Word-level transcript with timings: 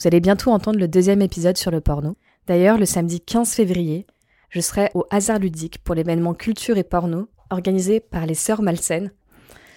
Vous 0.00 0.06
allez 0.06 0.20
bientôt 0.20 0.50
entendre 0.50 0.78
le 0.78 0.88
deuxième 0.88 1.20
épisode 1.20 1.58
sur 1.58 1.70
le 1.70 1.82
porno. 1.82 2.16
D'ailleurs, 2.46 2.78
le 2.78 2.86
samedi 2.86 3.20
15 3.20 3.52
février, 3.52 4.06
je 4.48 4.60
serai 4.60 4.90
au 4.94 5.04
Hasard 5.10 5.40
Ludique 5.40 5.76
pour 5.84 5.94
l'événement 5.94 6.32
Culture 6.32 6.78
et 6.78 6.84
Porno 6.84 7.28
organisé 7.50 8.00
par 8.00 8.24
les 8.24 8.34
Sœurs 8.34 8.62
Malsaines. 8.62 9.12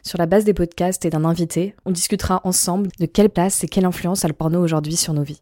Sur 0.01 0.17
la 0.17 0.25
base 0.25 0.45
des 0.45 0.53
podcasts 0.53 1.03
et 1.03 1.09
d'un 1.09 1.25
invité, 1.25 1.75
on 1.83 1.91
discutera 1.91 2.39
ensemble 2.45 2.87
de 3.01 3.05
quelle 3.05 3.29
place 3.29 3.65
et 3.65 3.67
quelle 3.67 3.83
influence 3.83 4.23
a 4.23 4.29
le 4.29 4.33
porno 4.33 4.63
aujourd'hui 4.63 4.95
sur 4.95 5.13
nos 5.13 5.23
vies. 5.23 5.41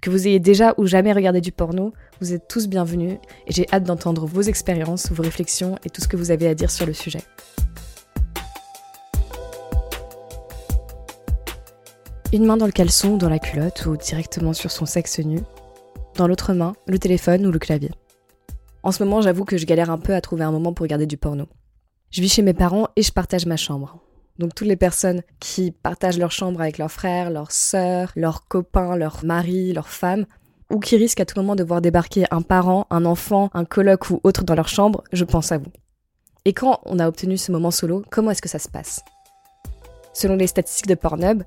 Que 0.00 0.10
vous 0.10 0.26
ayez 0.26 0.40
déjà 0.40 0.74
ou 0.78 0.86
jamais 0.86 1.12
regardé 1.12 1.40
du 1.40 1.52
porno, 1.52 1.92
vous 2.20 2.32
êtes 2.32 2.48
tous 2.48 2.66
bienvenus 2.66 3.18
et 3.46 3.52
j'ai 3.52 3.68
hâte 3.72 3.84
d'entendre 3.84 4.26
vos 4.26 4.42
expériences, 4.42 5.12
vos 5.12 5.22
réflexions 5.22 5.76
et 5.84 5.90
tout 5.90 6.00
ce 6.00 6.08
que 6.08 6.16
vous 6.16 6.32
avez 6.32 6.48
à 6.48 6.56
dire 6.56 6.72
sur 6.72 6.86
le 6.86 6.92
sujet. 6.92 7.22
Une 12.34 12.46
main 12.46 12.56
dans 12.56 12.64
le 12.64 12.72
caleçon 12.72 13.18
dans 13.18 13.28
la 13.28 13.38
culotte 13.38 13.84
ou 13.84 13.94
directement 13.94 14.54
sur 14.54 14.70
son 14.70 14.86
sexe 14.86 15.18
nu. 15.18 15.40
Dans 16.16 16.26
l'autre 16.26 16.54
main, 16.54 16.72
le 16.86 16.98
téléphone 16.98 17.44
ou 17.44 17.50
le 17.50 17.58
clavier. 17.58 17.90
En 18.82 18.90
ce 18.90 19.04
moment, 19.04 19.20
j'avoue 19.20 19.44
que 19.44 19.58
je 19.58 19.66
galère 19.66 19.90
un 19.90 19.98
peu 19.98 20.14
à 20.14 20.22
trouver 20.22 20.42
un 20.42 20.50
moment 20.50 20.72
pour 20.72 20.84
regarder 20.84 21.04
du 21.04 21.18
porno. 21.18 21.44
Je 22.10 22.22
vis 22.22 22.32
chez 22.32 22.40
mes 22.40 22.54
parents 22.54 22.88
et 22.96 23.02
je 23.02 23.12
partage 23.12 23.44
ma 23.44 23.58
chambre. 23.58 23.98
Donc 24.38 24.54
toutes 24.54 24.66
les 24.66 24.76
personnes 24.76 25.20
qui 25.40 25.72
partagent 25.72 26.18
leur 26.18 26.32
chambre 26.32 26.62
avec 26.62 26.78
leurs 26.78 26.90
frères, 26.90 27.28
leurs 27.28 27.52
sœurs, 27.52 28.12
leurs 28.16 28.48
copains, 28.48 28.96
leurs 28.96 29.26
maris, 29.26 29.74
leurs 29.74 29.90
femmes, 29.90 30.24
ou 30.70 30.78
qui 30.78 30.96
risquent 30.96 31.20
à 31.20 31.26
tout 31.26 31.38
moment 31.38 31.54
de 31.54 31.64
voir 31.64 31.82
débarquer 31.82 32.24
un 32.30 32.40
parent, 32.40 32.86
un 32.88 33.04
enfant, 33.04 33.50
un 33.52 33.66
coloc 33.66 34.08
ou 34.08 34.20
autre 34.24 34.42
dans 34.42 34.54
leur 34.54 34.68
chambre, 34.68 35.04
je 35.12 35.26
pense 35.26 35.52
à 35.52 35.58
vous. 35.58 35.72
Et 36.46 36.54
quand 36.54 36.80
on 36.86 36.98
a 36.98 37.08
obtenu 37.08 37.36
ce 37.36 37.52
moment 37.52 37.70
solo, 37.70 38.02
comment 38.10 38.30
est-ce 38.30 38.40
que 38.40 38.48
ça 38.48 38.58
se 38.58 38.70
passe? 38.70 39.02
Selon 40.14 40.36
les 40.36 40.46
statistiques 40.46 40.88
de 40.88 40.94
Pornhub, 40.94 41.42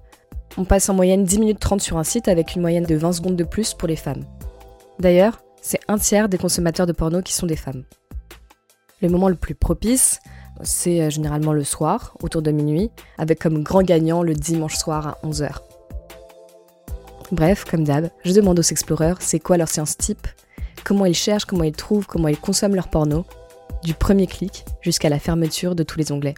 on 0.58 0.66
passe 0.66 0.90
en 0.90 0.94
moyenne 0.94 1.23
10 1.23 1.40
minutes 1.40 1.59
30 1.59 1.82
sur 1.82 1.98
un 1.98 2.04
site 2.04 2.27
avec 2.27 2.55
une 2.55 2.62
moyenne 2.62 2.86
de 2.86 2.96
20 2.96 3.13
secondes 3.13 3.36
de 3.36 3.44
plus 3.44 3.73
pour 3.73 3.88
les 3.88 3.96
femmes. 3.96 4.23
D'ailleurs, 5.00 5.41
c'est 5.62 5.80
un 5.88 5.98
tiers 5.98 6.30
des 6.30 6.38
consommateurs 6.38 6.85
de 6.85 6.93
porno 6.93 7.21
qui 7.21 7.34
sont 7.34 7.48
des 7.48 7.55
femmes. 7.55 7.84
Le 9.02 9.10
moment 9.10 9.27
le 9.27 9.35
plus 9.35 9.55
propice, 9.55 10.20
c'est 10.62 11.02
euh, 11.02 11.10
généralement 11.10 11.54
le 11.54 11.63
soir, 11.63 12.15
autour 12.21 12.41
de 12.41 12.52
minuit, 12.52 12.91
avec 13.18 13.40
comme 13.40 13.63
grand 13.63 13.84
gagnant 13.84 14.24
le 14.24 14.34
dimanche 14.34 14.77
soir 14.77 15.07
à 15.07 15.18
11h. 15.27 15.49
Bref, 17.32 17.65
comme 17.70 17.84
d'hab, 17.84 18.10
je 18.24 18.32
demande 18.32 18.60
aux 18.60 18.63
explorers 18.63 19.15
c'est 19.20 19.40
quoi 19.40 19.58
leur 19.58 19.68
séance 19.68 19.98
type, 19.98 20.27
comment 20.84 21.05
ils 21.05 21.15
cherchent, 21.15 21.46
comment 21.46 21.63
ils 21.63 21.74
trouvent, 21.74 22.05
comment 22.05 22.27
ils 22.27 22.40
consomment 22.40 22.76
leur 22.76 22.87
porno, 22.87 23.26
du 23.84 23.93
premier 23.93 24.27
clic 24.27 24.63
jusqu'à 24.82 25.10
la 25.10 25.20
fermeture 25.20 25.76
de 25.76 25.84
tous 25.84 25.98
les 25.98 26.12
onglets. 26.12 26.35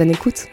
Bonne 0.00 0.12
écoute 0.12 0.46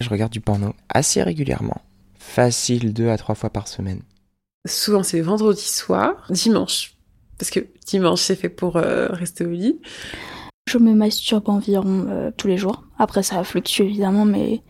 Je 0.00 0.08
regarde 0.08 0.32
du 0.32 0.40
porno 0.40 0.74
assez 0.88 1.22
régulièrement. 1.22 1.80
Facile 2.18 2.92
deux 2.92 3.08
à 3.08 3.16
trois 3.16 3.36
fois 3.36 3.50
par 3.50 3.68
semaine. 3.68 4.02
Souvent 4.66 5.04
c'est 5.04 5.20
vendredi 5.20 5.62
soir, 5.62 6.26
dimanche. 6.28 6.96
Parce 7.38 7.52
que 7.52 7.60
dimanche 7.86 8.22
c'est 8.22 8.34
fait 8.34 8.48
pour 8.48 8.78
euh, 8.78 9.06
rester 9.10 9.46
au 9.46 9.50
lit. 9.50 9.80
Je 10.68 10.78
me 10.78 10.92
masturbe 10.92 11.48
environ 11.48 12.06
euh, 12.08 12.32
tous 12.36 12.48
les 12.48 12.56
jours. 12.56 12.82
Après 12.98 13.22
ça 13.22 13.44
fluctue 13.44 13.82
évidemment, 13.82 14.24
mais 14.24 14.64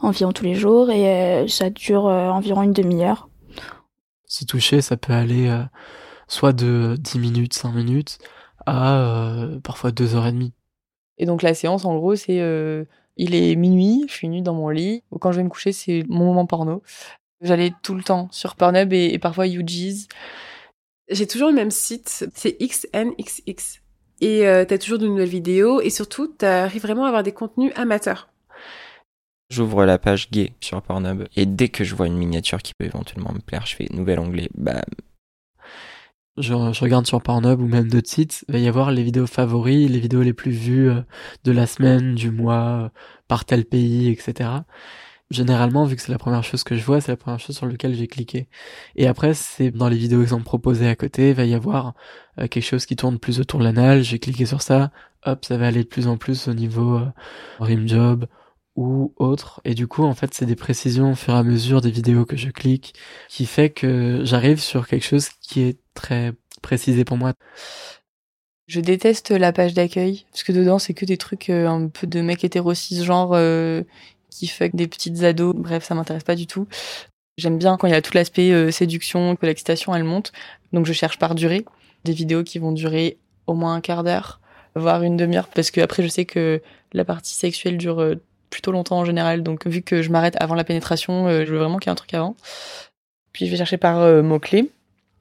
environ 0.00 0.30
tous 0.30 0.44
les 0.44 0.54
jours. 0.54 0.90
Et 0.90 1.08
euh, 1.08 1.48
ça 1.48 1.70
dure 1.70 2.04
environ 2.04 2.62
une 2.62 2.72
demi-heure. 2.72 3.28
Se 4.26 4.44
toucher, 4.44 4.80
ça 4.80 4.96
peut 4.96 5.12
aller 5.12 5.50
soit 6.32 6.54
de 6.54 6.96
10 6.98 7.18
minutes, 7.18 7.52
5 7.52 7.72
minutes, 7.72 8.18
à 8.64 8.98
euh, 8.98 9.60
parfois 9.60 9.90
2 9.90 10.14
heures 10.14 10.26
et 10.26 10.32
demie. 10.32 10.54
Et 11.18 11.26
donc 11.26 11.42
la 11.42 11.52
séance, 11.52 11.84
en 11.84 11.94
gros, 11.96 12.16
c'est 12.16 12.40
euh, 12.40 12.84
il 13.18 13.34
est 13.34 13.54
minuit, 13.54 14.06
je 14.08 14.14
suis 14.14 14.28
nue 14.28 14.40
dans 14.40 14.54
mon 14.54 14.70
lit, 14.70 15.02
ou 15.10 15.18
quand 15.18 15.30
je 15.30 15.36
vais 15.36 15.44
me 15.44 15.50
coucher, 15.50 15.72
c'est 15.72 16.04
mon 16.08 16.24
moment 16.24 16.46
porno. 16.46 16.82
J'allais 17.42 17.72
tout 17.82 17.94
le 17.94 18.02
temps 18.02 18.28
sur 18.30 18.54
Pornhub 18.54 18.92
et, 18.92 19.18
parfois 19.18 19.46
UG's. 19.46 20.08
J'ai 21.10 21.26
toujours 21.26 21.48
le 21.48 21.54
même 21.54 21.70
site, 21.70 22.26
c'est 22.34 22.56
XNXX. 22.60 23.82
Et 24.20 24.46
euh, 24.46 24.64
t'as 24.64 24.78
toujours 24.78 24.98
de 24.98 25.06
nouvelles 25.06 25.28
vidéos 25.28 25.80
et 25.80 25.90
surtout, 25.90 26.28
t'arrives 26.28 26.82
vraiment 26.82 27.04
à 27.04 27.08
avoir 27.08 27.24
des 27.24 27.32
contenus 27.32 27.72
amateurs. 27.74 28.30
J'ouvre 29.50 29.84
la 29.84 29.98
page 29.98 30.30
gay 30.30 30.54
sur 30.60 30.80
Pornhub 30.80 31.24
et 31.36 31.44
dès 31.44 31.68
que 31.68 31.84
je 31.84 31.94
vois 31.94 32.06
une 32.06 32.16
miniature 32.16 32.62
qui 32.62 32.72
peut 32.72 32.86
éventuellement 32.86 33.32
me 33.32 33.40
plaire, 33.40 33.66
je 33.66 33.76
fais 33.76 33.88
nouvel 33.90 34.18
onglet, 34.18 34.48
bam, 34.54 34.80
je, 36.38 36.54
regarde 36.54 37.06
sur 37.06 37.22
Pornhub 37.22 37.60
ou 37.60 37.66
même 37.66 37.88
d'autres 37.88 38.08
sites, 38.08 38.44
il 38.48 38.52
va 38.52 38.58
y 38.58 38.68
avoir 38.68 38.90
les 38.90 39.02
vidéos 39.02 39.26
favoris, 39.26 39.90
les 39.90 40.00
vidéos 40.00 40.22
les 40.22 40.32
plus 40.32 40.50
vues 40.50 40.90
euh, 40.90 41.02
de 41.44 41.52
la 41.52 41.66
semaine, 41.66 42.14
du 42.14 42.30
mois, 42.30 42.84
euh, 42.84 42.88
par 43.28 43.44
tel 43.44 43.64
pays, 43.64 44.08
etc. 44.08 44.50
Généralement, 45.30 45.84
vu 45.84 45.96
que 45.96 46.02
c'est 46.02 46.12
la 46.12 46.18
première 46.18 46.44
chose 46.44 46.64
que 46.64 46.76
je 46.76 46.84
vois, 46.84 47.00
c'est 47.00 47.12
la 47.12 47.16
première 47.16 47.40
chose 47.40 47.56
sur 47.56 47.66
laquelle 47.66 47.94
j'ai 47.94 48.06
cliqué. 48.06 48.48
Et 48.96 49.06
après, 49.06 49.34
c'est 49.34 49.70
dans 49.70 49.88
les 49.88 49.96
vidéos 49.96 50.22
qui 50.22 50.28
sont 50.28 50.42
proposées 50.42 50.88
à 50.88 50.96
côté, 50.96 51.30
il 51.30 51.34
va 51.34 51.44
y 51.44 51.54
avoir 51.54 51.94
euh, 52.38 52.48
quelque 52.48 52.64
chose 52.64 52.86
qui 52.86 52.96
tourne 52.96 53.18
plus 53.18 53.40
autour 53.40 53.58
de 53.60 53.64
l'anal, 53.64 54.02
j'ai 54.02 54.18
cliqué 54.18 54.46
sur 54.46 54.62
ça, 54.62 54.90
hop, 55.26 55.44
ça 55.44 55.56
va 55.58 55.66
aller 55.68 55.84
de 55.84 55.88
plus 55.88 56.08
en 56.08 56.16
plus 56.16 56.48
au 56.48 56.54
niveau 56.54 57.00
rim 57.60 57.86
job, 57.88 58.26
ou 58.76 59.12
autre. 59.16 59.60
Et 59.64 59.74
du 59.74 59.86
coup, 59.86 60.04
en 60.04 60.14
fait, 60.14 60.32
c'est 60.34 60.46
des 60.46 60.56
précisions 60.56 61.12
au 61.12 61.14
fur 61.14 61.34
et 61.34 61.38
à 61.38 61.42
mesure 61.42 61.80
des 61.80 61.90
vidéos 61.90 62.24
que 62.24 62.36
je 62.36 62.50
clique 62.50 62.94
qui 63.28 63.46
fait 63.46 63.70
que 63.70 64.22
j'arrive 64.24 64.60
sur 64.60 64.86
quelque 64.86 65.04
chose 65.04 65.28
qui 65.40 65.60
est 65.62 65.78
très 65.94 66.32
précisé 66.62 67.04
pour 67.04 67.16
moi. 67.16 67.34
Je 68.68 68.80
déteste 68.80 69.30
la 69.30 69.52
page 69.52 69.74
d'accueil 69.74 70.24
parce 70.30 70.44
que 70.44 70.52
dedans 70.52 70.78
c'est 70.78 70.94
que 70.94 71.04
des 71.04 71.18
trucs 71.18 71.50
euh, 71.50 71.68
un 71.68 71.88
peu 71.88 72.06
de 72.06 72.20
mecs 72.20 72.44
hétéro 72.44 72.72
genre 72.74 73.32
euh, 73.34 73.82
qui 74.30 74.46
fuck 74.46 74.74
des 74.74 74.86
petites 74.86 75.22
ados. 75.24 75.54
Bref, 75.54 75.84
ça 75.84 75.94
m'intéresse 75.94 76.24
pas 76.24 76.36
du 76.36 76.46
tout. 76.46 76.66
J'aime 77.36 77.58
bien 77.58 77.76
quand 77.76 77.86
il 77.86 77.90
y 77.90 77.96
a 77.96 78.02
tout 78.02 78.14
l'aspect 78.14 78.52
euh, 78.52 78.70
séduction, 78.70 79.36
que 79.36 79.46
l'excitation 79.46 79.94
elle 79.94 80.04
monte. 80.04 80.32
Donc 80.72 80.86
je 80.86 80.92
cherche 80.92 81.18
par 81.18 81.34
durée 81.34 81.64
des 82.04 82.12
vidéos 82.12 82.44
qui 82.44 82.58
vont 82.58 82.72
durer 82.72 83.18
au 83.46 83.54
moins 83.54 83.74
un 83.74 83.80
quart 83.80 84.04
d'heure, 84.04 84.40
voire 84.74 85.02
une 85.02 85.16
demi-heure, 85.16 85.48
parce 85.48 85.70
que 85.70 85.80
après 85.80 86.02
je 86.02 86.08
sais 86.08 86.24
que 86.24 86.62
la 86.92 87.04
partie 87.04 87.34
sexuelle 87.34 87.76
dure 87.76 88.16
plutôt 88.52 88.70
longtemps 88.70 88.98
en 88.98 89.04
général. 89.04 89.42
Donc 89.42 89.66
vu 89.66 89.82
que 89.82 90.02
je 90.02 90.10
m'arrête 90.10 90.36
avant 90.38 90.54
la 90.54 90.62
pénétration, 90.62 91.26
euh, 91.26 91.44
je 91.44 91.52
veux 91.52 91.58
vraiment 91.58 91.78
qu'il 91.78 91.88
y 91.88 91.90
ait 91.90 91.92
un 91.92 91.96
truc 91.96 92.14
avant. 92.14 92.36
Puis 93.32 93.46
je 93.46 93.50
vais 93.50 93.56
chercher 93.56 93.78
par 93.78 93.98
euh, 93.98 94.22
mots-clés 94.22 94.70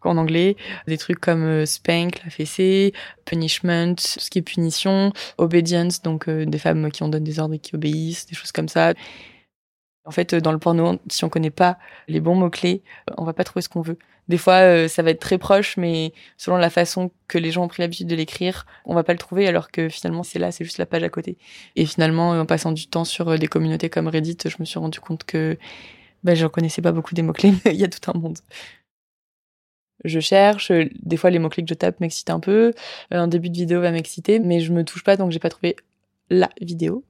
en 0.03 0.17
anglais, 0.17 0.55
des 0.87 0.97
trucs 0.97 1.19
comme 1.19 1.43
euh, 1.43 1.65
spank, 1.65 2.23
la 2.23 2.31
fessée, 2.31 2.91
punishment, 3.25 3.93
ce 3.99 4.29
qui 4.31 4.39
est 4.39 4.41
punition, 4.41 5.13
obedience, 5.37 6.01
donc 6.01 6.27
des 6.29 6.57
femmes 6.57 6.91
qui 6.91 7.03
ont 7.03 7.07
donné 7.07 7.23
des 7.23 7.39
ordres 7.39 7.53
et 7.53 7.59
qui 7.59 7.75
obéissent, 7.75 8.25
des 8.25 8.35
choses 8.35 8.51
comme 8.51 8.67
ça. 8.67 8.93
En 10.05 10.11
fait, 10.11 10.33
dans 10.33 10.51
le 10.51 10.57
porno, 10.57 10.99
si 11.09 11.23
on 11.25 11.29
connaît 11.29 11.51
pas 11.51 11.77
les 12.07 12.19
bons 12.19 12.35
mots-clés, 12.35 12.81
on 13.17 13.23
va 13.23 13.33
pas 13.33 13.43
trouver 13.43 13.61
ce 13.61 13.69
qu'on 13.69 13.81
veut. 13.81 13.97
Des 14.27 14.37
fois, 14.37 14.61
euh, 14.61 14.87
ça 14.87 15.03
va 15.03 15.11
être 15.11 15.19
très 15.19 15.37
proche, 15.37 15.77
mais 15.77 16.13
selon 16.37 16.57
la 16.57 16.69
façon 16.69 17.11
que 17.27 17.37
les 17.37 17.51
gens 17.51 17.65
ont 17.65 17.67
pris 17.67 17.81
l'habitude 17.81 18.07
de 18.07 18.15
l'écrire, 18.15 18.65
on 18.85 18.95
va 18.95 19.03
pas 19.03 19.13
le 19.13 19.19
trouver, 19.19 19.47
alors 19.47 19.71
que 19.71 19.89
finalement, 19.89 20.23
c'est 20.23 20.39
là, 20.39 20.51
c'est 20.51 20.63
juste 20.63 20.77
la 20.77 20.85
page 20.85 21.03
à 21.03 21.09
côté. 21.09 21.37
Et 21.75 21.85
finalement, 21.85 22.31
en 22.31 22.45
passant 22.45 22.71
du 22.71 22.87
temps 22.87 23.03
sur 23.03 23.29
euh, 23.29 23.37
des 23.37 23.47
communautés 23.47 23.89
comme 23.89 24.07
Reddit, 24.07 24.37
je 24.45 24.55
me 24.59 24.65
suis 24.65 24.79
rendu 24.79 24.99
compte 24.99 25.23
que 25.25 25.57
ben, 26.23 26.35
je 26.35 26.47
connaissais 26.47 26.81
pas 26.81 26.91
beaucoup 26.91 27.13
des 27.13 27.23
mots-clés, 27.23 27.53
mais 27.65 27.73
il 27.73 27.79
y 27.79 27.83
a 27.83 27.89
tout 27.89 28.09
un 28.09 28.17
monde. 28.17 28.37
Je 30.03 30.19
cherche, 30.19 30.71
des 30.71 31.17
fois 31.17 31.29
les 31.29 31.37
mots-clés 31.37 31.63
que 31.63 31.69
je 31.69 31.75
tape 31.75 31.99
m'excitent 31.99 32.31
un 32.31 32.39
peu, 32.39 32.73
un 33.11 33.27
début 33.27 33.49
de 33.49 33.57
vidéo 33.57 33.81
va 33.81 33.91
m'exciter, 33.91 34.39
mais 34.39 34.59
je 34.59 34.71
me 34.71 34.83
touche 34.83 35.03
pas, 35.03 35.15
donc 35.15 35.31
j'ai 35.31 35.39
pas 35.39 35.49
trouvé 35.49 35.75
la 36.29 36.49
vidéo. 36.59 37.03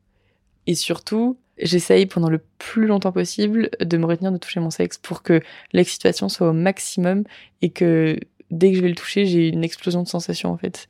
Et 0.68 0.76
surtout, 0.76 1.38
j'essaye 1.62 2.06
pendant 2.06 2.30
le 2.30 2.42
plus 2.58 2.88
longtemps 2.88 3.12
possible 3.12 3.70
de 3.80 3.98
me 3.98 4.06
retenir 4.06 4.32
de 4.32 4.38
toucher 4.38 4.60
mon 4.60 4.70
sexe 4.70 4.98
pour 4.98 5.24
que 5.24 5.42
l'excitation 5.74 6.30
soit 6.30 6.50
au 6.50 6.54
maximum 6.54 7.24
et 7.62 7.70
que 7.70 8.18
dès 8.50 8.72
que 8.72 8.78
je 8.78 8.82
vais 8.82 8.90
le 8.90 8.96
toucher, 8.96 9.26
j'ai 9.26 9.50
une 9.50 9.64
explosion 9.64 10.04
de 10.04 10.08
sensations 10.08 10.52
en 10.52 10.58
fait. 10.58 10.88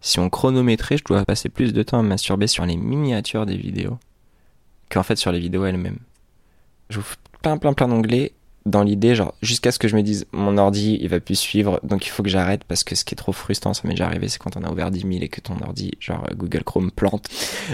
Si 0.00 0.18
on 0.18 0.28
chronométrait, 0.28 0.98
je 0.98 1.04
dois 1.04 1.24
passer 1.24 1.48
plus 1.48 1.72
de 1.72 1.82
temps 1.82 1.98
à 1.98 2.02
masturber 2.02 2.46
sur 2.46 2.66
les 2.66 2.76
miniatures 2.76 3.46
des 3.46 3.56
vidéos 3.56 3.98
qu'en 4.90 5.02
fait 5.02 5.16
sur 5.16 5.32
les 5.32 5.40
vidéos 5.40 5.64
elles-mêmes. 5.64 5.98
J'ouvre 6.90 7.16
plein 7.42 7.56
plein 7.56 7.72
plein 7.72 7.88
d'onglets 7.88 8.32
dans 8.66 8.82
l'idée, 8.82 9.14
genre, 9.14 9.34
jusqu'à 9.42 9.72
ce 9.72 9.78
que 9.78 9.88
je 9.88 9.96
me 9.96 10.02
dise, 10.02 10.26
mon 10.32 10.56
ordi, 10.56 10.98
il 11.00 11.08
va 11.08 11.20
plus 11.20 11.34
suivre, 11.34 11.80
donc 11.82 12.06
il 12.06 12.10
faut 12.10 12.22
que 12.22 12.30
j'arrête, 12.30 12.64
parce 12.64 12.82
que 12.82 12.94
ce 12.94 13.04
qui 13.04 13.14
est 13.14 13.16
trop 13.16 13.32
frustrant, 13.32 13.74
ça 13.74 13.82
m'est 13.84 13.94
déjà 13.94 14.06
arrivé, 14.06 14.28
c'est 14.28 14.38
quand 14.38 14.56
on 14.56 14.64
a 14.64 14.70
ouvert 14.70 14.90
10 14.90 15.00
000 15.00 15.12
et 15.20 15.28
que 15.28 15.40
ton 15.40 15.60
ordi, 15.60 15.92
genre, 16.00 16.26
Google 16.34 16.64
Chrome 16.64 16.90
plante. 16.90 17.28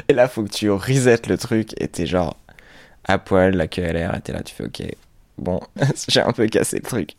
Et 0.09 0.15
là, 0.15 0.27
faut 0.27 0.43
que 0.43 0.51
tu 0.51 0.71
reset 0.71 1.23
le 1.29 1.39
truc, 1.39 1.81
et 1.81 1.87
t'es 1.87 2.07
genre, 2.07 2.37
à 3.05 3.19
poil, 3.19 3.55
la 3.55 3.69
queue 3.69 3.83
et 3.83 4.21
t'es 4.23 4.33
là, 4.33 4.43
tu 4.43 4.55
fais, 4.55 4.65
ok, 4.65 4.83
bon, 5.39 5.61
j'ai 6.09 6.23
un 6.23 6.33
peu 6.33 6.47
cassé 6.47 6.77
le 6.77 6.83
truc. 6.83 7.15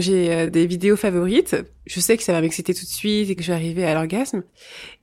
J'ai 0.00 0.32
euh, 0.32 0.50
des 0.50 0.66
vidéos 0.66 0.96
favorites. 0.96 1.56
je 1.86 2.00
sais 2.00 2.16
que 2.16 2.22
ça 2.22 2.32
va 2.32 2.40
m'exciter 2.40 2.74
tout 2.74 2.84
de 2.84 2.90
suite 2.90 3.30
et 3.30 3.34
que 3.34 3.42
je 3.42 3.48
vais 3.48 3.54
arriver 3.54 3.84
à 3.84 3.94
l'orgasme. 3.94 4.42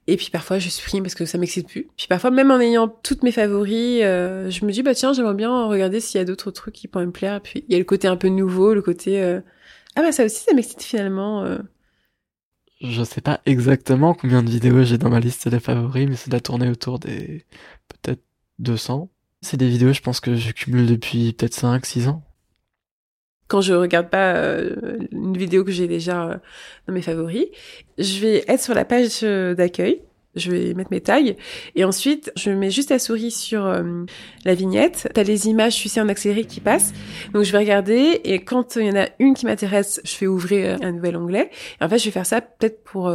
Et 0.08 0.18
puis 0.18 0.30
parfois 0.32 0.58
je 0.60 0.70
supprime 0.70 1.04
parce 1.04 1.16
que 1.16 1.26
ça 1.26 1.38
m'excite 1.38 1.68
plus. 1.68 1.88
Puis 1.96 2.08
parfois 2.08 2.32
même 2.32 2.50
en 2.50 2.60
ayant 2.60 2.88
toutes 2.88 3.24
mes 3.24 3.32
favoris, 3.32 4.02
euh, 4.04 4.50
je 4.50 4.66
me 4.66 4.72
dis 4.72 4.82
bah 4.82 4.96
tiens 4.96 5.14
j'aimerais 5.14 5.36
bien 5.36 5.66
regarder 5.66 6.00
s'il 6.00 6.18
y 6.18 6.22
a 6.22 6.26
d'autres 6.26 6.52
trucs 6.52 6.74
qui 6.74 6.88
pourraient 6.88 7.06
me 7.06 7.12
plaire. 7.12 7.42
Puis 7.42 7.64
il 7.68 7.72
y 7.72 7.76
a 7.76 7.78
le 7.78 7.86
côté 7.86 8.08
un 8.08 8.18
peu 8.18 8.30
nouveau, 8.30 8.74
le 8.74 8.82
côté 8.82 9.22
euh, 9.22 9.40
ah 9.96 10.02
bah 10.02 10.12
ça 10.12 10.26
aussi 10.26 10.44
ça 10.44 10.54
m'excite 10.54 10.82
finalement. 10.82 11.44
Euh. 11.44 11.60
Je 12.82 13.04
sais 13.04 13.22
pas 13.22 13.42
exactement 13.46 14.14
combien 14.14 14.42
de 14.42 14.50
vidéos 14.50 14.84
j'ai 14.84 14.98
dans 14.98 15.10
ma 15.10 15.20
liste 15.20 15.48
des 15.48 15.60
favoris, 15.60 16.08
mais 16.10 16.16
ça 16.16 16.32
doit 16.32 16.40
tourner 16.40 16.70
autour 16.70 16.98
des 16.98 17.46
peut-être 17.90 18.24
200. 18.60 19.10
C'est 19.42 19.58
des 19.58 19.70
vidéos 19.70 19.94
je 19.94 20.02
pense 20.02 20.20
que 20.20 20.36
je 20.36 20.52
cumule 20.52 20.88
depuis 20.88 21.34
peut-être 21.34 21.54
5, 21.54 21.86
6 21.86 22.08
ans 22.08 22.24
quand 23.50 23.62
je 23.62 23.74
regarde 23.74 24.10
pas 24.10 24.36
euh, 24.36 24.76
une 25.12 25.36
vidéo 25.36 25.66
que 25.66 25.72
j'ai 25.72 25.88
déjà 25.88 26.24
euh, 26.24 26.38
dans 26.88 26.94
mes 26.94 27.02
favoris, 27.02 27.48
je 27.98 28.20
vais 28.22 28.46
être 28.48 28.62
sur 28.62 28.76
la 28.76 28.86
page 28.86 29.20
euh, 29.24 29.56
d'accueil, 29.56 30.04
je 30.36 30.52
vais 30.52 30.74
mettre 30.76 30.92
mes 30.92 31.02
tags 31.02 31.34
et 31.76 31.84
ensuite 31.84 32.32
je 32.38 32.52
mets 32.52 32.70
juste 32.70 32.92
la 32.92 33.00
souris 33.00 33.32
sur 33.32 33.84
la 34.46 34.54
vignette. 34.54 35.10
T'as 35.16 35.24
les 35.24 35.48
images, 35.48 35.76
tu 35.76 35.90
sais, 35.90 36.00
en 36.00 36.08
accéléré 36.08 36.46
qui 36.46 36.62
passent. 36.62 36.94
Donc 37.34 37.44
je 37.44 37.52
vais 37.52 37.58
regarder 37.58 38.22
et 38.24 38.40
quand 38.40 38.76
il 38.76 38.86
y 38.86 38.92
en 38.92 38.96
a 38.96 39.08
une 39.18 39.34
qui 39.34 39.48
m'intéresse, 39.48 40.00
je 40.06 40.12
fais 40.12 40.28
ouvrir 40.28 40.78
un 40.84 40.92
nouvel 40.92 41.18
onglet. 41.18 41.50
Et 41.82 41.84
en 41.84 41.90
fait, 41.90 41.98
je 41.98 42.06
vais 42.06 42.12
faire 42.12 42.28
ça 42.28 42.42
peut-être 42.42 42.84
pour 42.84 43.12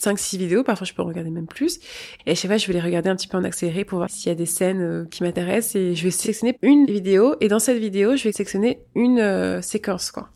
5-6 0.00 0.38
vidéos, 0.38 0.64
parfois 0.64 0.86
je 0.86 0.94
peux 0.94 1.02
en 1.02 1.06
regarder 1.06 1.30
même 1.30 1.46
plus. 1.46 1.78
Et 2.26 2.32
à 2.32 2.34
chaque 2.34 2.50
fois, 2.50 2.56
je 2.56 2.66
vais 2.66 2.74
les 2.74 2.80
regarder 2.80 3.08
un 3.08 3.16
petit 3.16 3.28
peu 3.28 3.36
en 3.36 3.44
accéléré 3.44 3.84
pour 3.84 3.98
voir 3.98 4.10
s'il 4.10 4.28
y 4.28 4.32
a 4.32 4.34
des 4.34 4.46
scènes 4.46 4.82
euh, 4.82 5.04
qui 5.10 5.22
m'intéressent 5.22 5.76
et 5.76 5.94
je 5.94 6.04
vais 6.04 6.10
sélectionner 6.10 6.58
une 6.62 6.86
vidéo 6.86 7.36
et 7.40 7.48
dans 7.48 7.58
cette 7.58 7.78
vidéo, 7.78 8.16
je 8.16 8.24
vais 8.24 8.32
sélectionner 8.32 8.80
une 8.94 9.18
euh, 9.18 9.62
séquence, 9.62 10.10
quoi. 10.10 10.30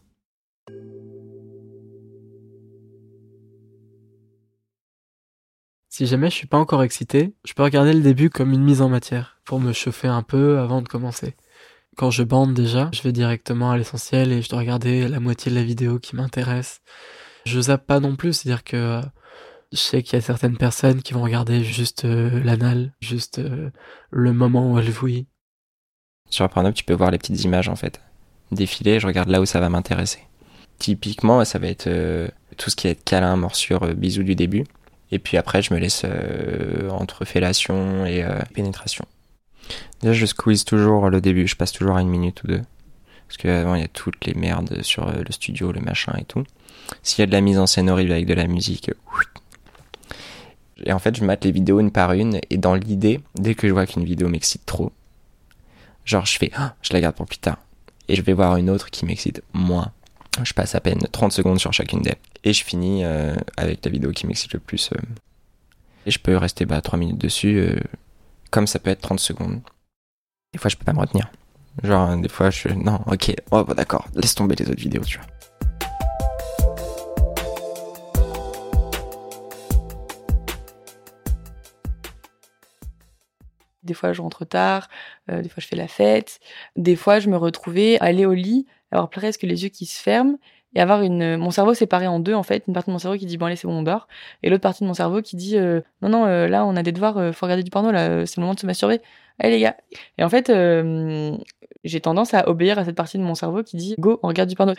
Si 5.92 6.06
jamais 6.06 6.30
je 6.30 6.34
suis 6.36 6.46
pas 6.46 6.56
encore 6.56 6.82
excité, 6.82 7.34
je 7.44 7.52
peux 7.52 7.62
regarder 7.62 7.92
le 7.92 8.00
début 8.00 8.30
comme 8.30 8.52
une 8.52 8.62
mise 8.62 8.80
en 8.80 8.88
matière 8.88 9.40
pour 9.44 9.60
me 9.60 9.72
chauffer 9.72 10.08
un 10.08 10.22
peu 10.22 10.58
avant 10.58 10.82
de 10.82 10.88
commencer. 10.88 11.34
Quand 11.96 12.10
je 12.10 12.22
bande 12.22 12.54
déjà, 12.54 12.88
je 12.94 13.02
vais 13.02 13.12
directement 13.12 13.72
à 13.72 13.76
l'essentiel 13.76 14.32
et 14.32 14.40
je 14.40 14.48
dois 14.48 14.60
regarder 14.60 15.08
la 15.08 15.20
moitié 15.20 15.50
de 15.50 15.56
la 15.56 15.62
vidéo 15.62 15.98
qui 15.98 16.16
m'intéresse. 16.16 16.80
Je 17.44 17.60
zappe 17.60 17.86
pas 17.86 18.00
non 18.00 18.16
plus, 18.16 18.32
c'est-à-dire 18.32 18.64
que 18.64 19.02
je 19.72 19.78
sais 19.78 20.02
qu'il 20.02 20.14
y 20.14 20.19
a 20.19 20.20
certaines 20.20 20.56
personnes 20.56 21.02
qui 21.02 21.12
vont 21.12 21.22
regarder 21.22 21.62
juste 21.62 22.05
euh, 22.05 22.43
l'anal, 22.43 22.93
juste 23.00 23.38
euh, 23.38 23.70
le 24.11 24.32
moment 24.32 24.72
où 24.72 24.78
elle 24.78 24.90
vouille. 24.90 25.26
Sur 26.28 26.49
Pornhub, 26.49 26.75
tu 26.75 26.84
peux 26.84 26.94
voir 26.94 27.11
les 27.11 27.19
petites 27.19 27.44
images 27.44 27.69
en 27.69 27.76
fait. 27.76 28.00
Défiler, 28.50 28.99
je 28.99 29.06
regarde 29.06 29.28
là 29.28 29.40
où 29.40 29.46
ça 29.46 29.61
va 29.61 29.69
m'intéresser. 29.69 30.20
Typiquement, 30.78 31.44
ça 31.44 31.58
va 31.58 31.69
être 31.69 31.87
euh, 31.87 32.28
tout 32.56 32.70
ce 32.70 32.76
qui 32.76 32.88
est 32.88 33.02
câlin, 33.05 33.37
morsure, 33.37 33.94
bisous 33.94 34.25
du 34.25 34.34
début. 34.34 34.64
Et 35.12 35.19
puis 35.19 35.37
après, 35.37 35.62
je 35.62 35.75
me 35.75 35.78
laisse 35.81 36.06
entre 36.88 37.25
fellation 37.25 38.06
et 38.06 38.25
pénétration. 38.55 39.05
Déjà, 40.02 40.12
je 40.12 40.25
squeeze 40.25 40.64
toujours 40.64 41.11
le 41.11 41.20
début, 41.20 41.49
je 41.49 41.56
passe 41.56 41.72
toujours 41.72 41.96
à 41.96 42.00
une 42.00 42.08
minute 42.08 42.44
ou 42.44 42.46
deux. 42.46 42.62
Parce 43.26 43.37
qu'avant, 43.38 43.75
il 43.75 43.81
y 43.81 43.84
a 43.84 43.88
toutes 43.88 44.25
les 44.25 44.34
merdes 44.34 44.82
sur 44.82 45.11
le 45.11 45.32
studio, 45.32 45.72
le 45.72 45.81
machin 45.81 46.14
et 46.17 46.25
tout. 46.25 46.44
S'il 47.02 47.20
y 47.20 47.25
a 47.25 47.26
de 47.26 47.32
la 47.32 47.40
mise 47.40 47.58
en 47.58 47.67
scène 47.67 47.90
horrible 47.90 48.12
avec 48.12 48.26
de 48.26 48.34
la 48.34 48.46
musique, 48.46 48.93
et 50.85 50.93
en 50.93 50.99
fait, 50.99 51.17
je 51.17 51.25
mate 51.25 51.44
les 51.44 51.53
vidéos 51.53 51.81
une 51.81 51.91
par 51.91 52.12
une. 52.12 52.41
Et 52.50 52.59
dans 52.59 52.75
l'idée, 52.75 53.21
dès 53.35 53.55
que 53.55 53.69
je 53.69 53.73
vois 53.73 53.87
qu'une 53.87 54.05
vidéo 54.05 54.29
m'excite 54.29 54.65
trop, 54.67 54.93
genre 56.05 56.27
je 56.27 56.38
fais, 56.38 56.50
ah, 56.55 56.75
je 56.82 56.93
la 56.93 57.00
garde 57.00 57.17
pour 57.17 57.27
plus 57.27 57.38
tard. 57.38 57.59
Et 58.09 58.17
je 58.17 58.23
vais 58.23 58.32
voir 58.32 58.56
une 58.56 58.71
autre 58.71 58.91
qui 58.91 59.05
m'excite 59.06 59.43
moins. 59.53 59.93
Je 60.43 60.53
passe 60.53 60.75
à 60.75 60.81
peine 60.81 61.00
30 61.12 61.32
secondes 61.32 61.59
sur 61.59 61.73
chacune 61.73 62.03
d'elles. 62.03 62.17
Et 62.44 62.53
je 62.53 62.65
finis 62.65 63.05
euh, 63.05 63.35
avec 63.56 63.85
la 63.85 63.91
vidéo 63.91 64.11
qui 64.12 64.27
m'excite 64.27 64.53
le 64.53 64.61
plus. 64.61 64.91
Euh. 64.93 65.00
Et 66.06 66.11
je 66.11 66.19
peux 66.19 66.37
rester 66.37 66.65
bah, 66.65 66.81
3 66.81 66.99
minutes 66.99 67.19
dessus, 67.19 67.59
euh, 67.59 67.79
comme 68.50 68.67
ça 68.67 68.79
peut 68.79 68.91
être 68.91 69.03
30 69.03 69.21
secondes. 69.21 69.61
Des 70.53 70.59
fois, 70.59 70.69
je 70.69 70.77
peux 70.77 70.85
pas 70.85 70.93
me 70.93 71.00
retenir. 71.00 71.31
Genre, 71.82 72.17
des 72.17 72.29
fois, 72.29 72.50
je. 72.50 72.69
Non, 72.69 73.00
ok, 73.06 73.35
oh, 73.50 73.65
d'accord, 73.77 74.09
laisse 74.15 74.35
tomber 74.35 74.56
les 74.56 74.69
autres 74.69 74.81
vidéos, 74.81 75.05
tu 75.05 75.19
vois. 75.19 75.27
Des 83.90 83.94
fois, 83.94 84.12
je 84.12 84.22
rentre 84.22 84.44
tard, 84.44 84.88
euh, 85.32 85.42
des 85.42 85.48
fois, 85.48 85.60
je 85.60 85.66
fais 85.66 85.75
la 85.75 85.88
fête. 85.88 86.38
Des 86.76 86.94
fois, 86.94 87.19
je 87.19 87.28
me 87.28 87.37
retrouvais 87.37 87.98
aller 87.98 88.25
au 88.25 88.34
lit, 88.34 88.69
avoir 88.92 89.10
presque 89.10 89.42
les 89.42 89.64
yeux 89.64 89.69
qui 89.69 89.84
se 89.84 90.00
ferment 90.00 90.37
et 90.76 90.81
avoir 90.81 91.02
une 91.02 91.37
mon 91.37 91.50
cerveau 91.50 91.75
séparé 91.75 92.06
en 92.06 92.20
deux 92.20 92.34
en 92.34 92.44
fait. 92.44 92.62
Une 92.69 92.75
partie 92.75 92.90
de 92.90 92.92
mon 92.92 93.00
cerveau 93.00 93.19
qui 93.19 93.26
dit 93.26 93.37
bon 93.37 93.46
allez 93.46 93.56
c'est 93.56 93.66
bon 93.66 93.81
on 93.81 93.82
dort. 93.82 94.06
Et 94.44 94.48
l'autre 94.50 94.62
partie 94.62 94.84
de 94.84 94.87
mon 94.87 94.94
cerveau 94.94 95.22
qui 95.22 95.34
dit 95.34 95.58
euh, 95.58 95.81
non 96.02 96.08
non 96.08 96.26
euh, 96.26 96.46
là 96.46 96.64
on 96.64 96.76
a 96.76 96.84
des 96.84 96.92
devoirs 96.92 97.34
faut 97.34 97.46
regarder 97.46 97.64
du 97.64 97.70
porno 97.72 97.90
là 97.90 98.25
c'est 98.26 98.37
le 98.37 98.42
moment 98.42 98.54
de 98.54 98.60
se 98.60 98.66
masturber. 98.66 99.00
Allez 99.40 99.54
les 99.56 99.60
gars. 99.60 99.76
Et 100.19 100.22
en 100.22 100.28
fait 100.28 100.52
j'ai 101.82 102.00
tendance 102.00 102.32
à 102.32 102.48
obéir 102.48 102.78
à 102.78 102.84
cette 102.84 102.94
partie 102.94 103.19
de 103.19 103.25
mon 103.25 103.34
cerveau 103.34 103.64
qui 103.64 103.76
dit 103.76 103.96
go 103.98 104.20
on 104.22 104.28
regarde 104.28 104.48
du 104.48 104.54
porno 104.54 104.75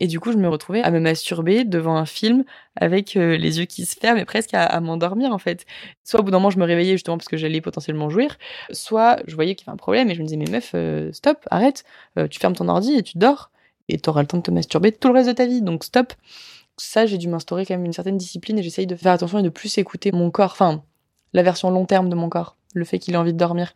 et 0.00 0.06
du 0.06 0.20
coup, 0.20 0.32
je 0.32 0.38
me 0.38 0.48
retrouvais 0.48 0.82
à 0.82 0.90
me 0.90 1.00
masturber 1.00 1.64
devant 1.64 1.96
un 1.96 2.06
film 2.06 2.44
avec 2.76 3.16
euh, 3.16 3.36
les 3.36 3.58
yeux 3.58 3.64
qui 3.66 3.84
se 3.84 3.96
ferment 3.96 4.20
et 4.20 4.24
presque 4.24 4.54
à, 4.54 4.80
m'endormir 4.80 5.32
en 5.32 5.38
fait. 5.38 5.66
Soit 6.04 6.20
au 6.20 6.22
bout 6.22 6.30
d'un 6.30 6.38
moment, 6.38 6.50
je 6.50 6.58
me 6.58 6.64
réveillais 6.64 6.92
justement 6.92 7.18
parce 7.18 7.28
que 7.28 7.36
j'allais 7.36 7.60
potentiellement 7.60 8.08
jouir, 8.08 8.38
soit 8.70 9.18
je 9.26 9.34
voyais 9.34 9.54
qu'il 9.54 9.66
y 9.66 9.70
avait 9.70 9.74
un 9.74 9.78
problème 9.78 10.10
et 10.10 10.14
je 10.14 10.20
me 10.20 10.26
disais 10.26 10.36
mais 10.36 10.50
meuf, 10.50 10.72
euh, 10.74 11.12
stop, 11.12 11.38
arrête, 11.50 11.84
euh, 12.18 12.28
tu 12.28 12.38
fermes 12.38 12.54
ton 12.54 12.68
ordi 12.68 12.94
et 12.94 13.02
tu 13.02 13.18
dors 13.18 13.50
et 13.88 13.98
t'auras 13.98 14.22
le 14.22 14.28
temps 14.28 14.38
de 14.38 14.42
te 14.42 14.50
masturber 14.50 14.92
tout 14.92 15.08
le 15.08 15.14
reste 15.14 15.28
de 15.28 15.34
ta 15.34 15.46
vie, 15.46 15.62
donc 15.62 15.84
stop. 15.84 16.12
Ça, 16.78 17.04
j'ai 17.04 17.18
dû 17.18 17.28
m'instaurer 17.28 17.66
quand 17.66 17.74
même 17.74 17.84
une 17.84 17.92
certaine 17.92 18.16
discipline 18.16 18.58
et 18.58 18.62
j'essaye 18.62 18.86
de 18.86 18.96
faire 18.96 19.12
attention 19.12 19.40
et 19.40 19.42
de 19.42 19.50
plus 19.50 19.76
écouter 19.78 20.10
mon 20.12 20.30
corps, 20.30 20.52
enfin 20.52 20.82
la 21.34 21.42
version 21.42 21.70
long 21.70 21.84
terme 21.84 22.08
de 22.08 22.14
mon 22.14 22.28
corps, 22.28 22.56
le 22.74 22.84
fait 22.84 22.98
qu'il 22.98 23.14
ait 23.14 23.18
envie 23.18 23.32
de 23.32 23.38
dormir, 23.38 23.74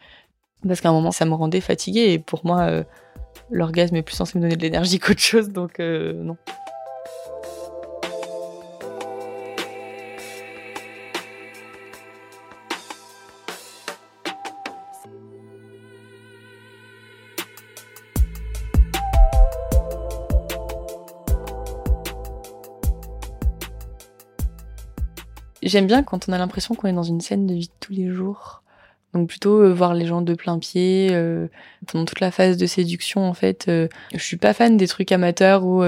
parce 0.67 0.81
qu'à 0.81 0.89
un 0.89 0.93
moment, 0.93 1.11
ça 1.11 1.25
me 1.25 1.35
rendait 1.35 1.61
fatiguée 1.61 2.13
et 2.13 2.19
pour 2.19 2.45
moi 2.47 2.85
l'orgasme 3.51 3.97
est 3.97 4.03
plus 4.03 4.17
censé 4.17 4.39
me 4.39 4.43
donner 4.43 4.57
de 4.57 4.63
l'énergie 4.63 4.99
qu'autre 5.01 5.21
chose, 5.21 5.51
donc 5.51 5.81
euh, 5.81 6.13
non. 6.13 6.37
J'aime 25.67 25.89
bien 25.89 26.05
quand 26.05 26.29
on 26.29 26.33
a 26.33 26.39
l'impression 26.39 26.77
qu'on 26.77 26.87
est 26.87 26.93
dans 26.93 27.03
une 27.03 27.21
scène 27.21 27.45
de 27.47 27.55
vie 27.55 27.67
de 27.67 27.73
tous 27.81 27.93
les 27.93 28.09
jours. 28.09 28.63
Donc 29.17 29.29
plutôt 29.29 29.63
euh, 29.63 29.73
voir 29.73 29.95
les 29.95 30.07
gens 30.07 30.21
de 30.21 30.35
plein 30.35 30.59
pied 30.59 31.09
euh, 31.13 31.49
pendant 31.87 32.05
toute 32.05 32.21
la 32.21 32.31
phase 32.31 32.57
de 32.57 32.67
séduction 32.67 33.27
en 33.27 33.35
fait. 33.35 33.67
Euh, 33.69 33.89
je 34.13 34.23
suis 34.23 34.37
pas 34.37 34.53
fan 34.53 34.77
des 34.77 34.87
trucs 34.87 35.11
amateurs 35.11 35.65
où 35.65 35.83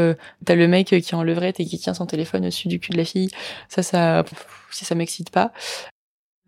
t'as 0.44 0.54
le 0.54 0.68
mec 0.68 0.86
qui 0.86 0.94
est 0.94 1.14
en 1.14 1.22
levrette 1.22 1.60
et 1.60 1.66
qui 1.66 1.78
tient 1.78 1.94
son 1.94 2.06
téléphone 2.06 2.42
au-dessus 2.42 2.68
du 2.68 2.80
cul 2.80 2.92
de 2.92 2.96
la 2.96 3.04
fille. 3.04 3.30
Ça, 3.68 3.82
ça, 3.82 4.24
si 4.70 4.84
ça 4.84 4.94
m'excite 4.94 5.30
pas. 5.30 5.52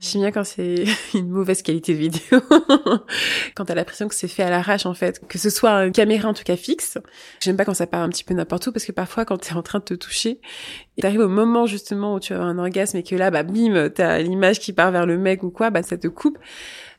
J'aime 0.01 0.23
bien 0.23 0.33
quand 0.33 0.45
c'est 0.45 0.85
une 1.15 1.29
mauvaise 1.29 1.61
qualité 1.61 1.93
de 1.93 1.99
vidéo. 1.99 2.41
quand 3.55 3.67
t'as 3.67 3.75
l'impression 3.75 4.09
que 4.09 4.15
c'est 4.15 4.29
fait 4.29 4.43
à 4.43 4.49
l'arrache, 4.49 4.87
en 4.87 4.95
fait. 4.95 5.21
Que 5.29 5.39
ce 5.39 5.51
soit 5.51 5.85
une 5.85 5.93
caméra, 5.93 6.29
en 6.29 6.33
tout 6.33 6.43
cas, 6.43 6.57
fixe. 6.57 6.97
J'aime 7.43 7.57
pas 7.57 7.67
quand 7.67 7.75
ça 7.75 7.87
part 7.87 8.01
un 8.01 8.09
petit 8.09 8.25
peu 8.25 8.33
n'importe 8.33 8.67
où, 8.67 8.73
parce 8.73 8.87
que 8.87 8.93
parfois, 8.93 9.27
quand 9.27 9.37
t'es 9.37 9.53
en 9.53 9.63
train 9.63 9.79
de 9.79 9.85
te 9.85 9.95
toucher, 9.95 10.41
t'arrives 10.99 11.21
au 11.21 11.29
moment, 11.29 11.67
justement, 11.67 12.15
où 12.15 12.21
tu 12.21 12.33
as 12.33 12.41
un 12.41 12.59
orgasme 12.59 12.97
et 12.97 13.03
que 13.03 13.15
là, 13.15 13.31
bah, 13.31 13.43
bim, 13.43 13.91
t'as 13.91 14.19
l'image 14.21 14.59
qui 14.59 14.73
part 14.73 14.91
vers 14.91 15.05
le 15.05 15.19
mec 15.19 15.43
ou 15.43 15.51
quoi, 15.51 15.69
bah, 15.69 15.83
ça 15.83 15.99
te 15.99 16.09
coupe. 16.09 16.39